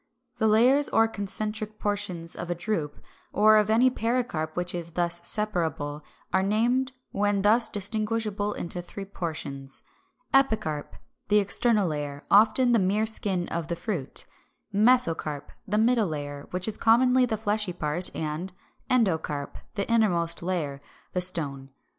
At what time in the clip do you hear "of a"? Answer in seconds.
2.35-2.55